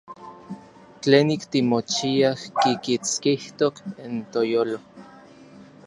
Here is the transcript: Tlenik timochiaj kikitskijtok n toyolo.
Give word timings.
Tlenik 1.03 1.41
timochiaj 1.51 2.41
kikitskijtok 2.61 3.75
n 4.09 4.13
toyolo. 4.31 4.77